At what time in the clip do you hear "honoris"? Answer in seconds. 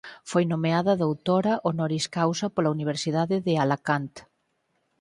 1.67-2.05